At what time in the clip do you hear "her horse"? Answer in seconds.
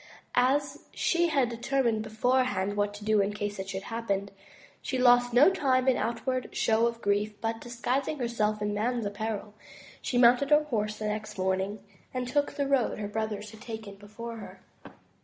10.49-10.97